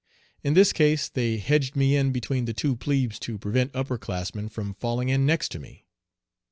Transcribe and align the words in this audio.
In 0.43 0.55
this 0.55 0.73
case 0.73 1.09
they 1.09 1.37
hedged 1.37 1.75
me 1.75 1.95
in 1.95 2.11
between 2.11 2.45
the 2.45 2.55
two 2.55 2.75
plebes 2.75 3.19
to 3.19 3.37
prevent 3.37 3.75
upper 3.75 3.99
classmen 3.99 4.49
from 4.49 4.73
falling 4.73 5.09
in 5.09 5.27
next 5.27 5.49
to 5.51 5.59
me. 5.59 5.85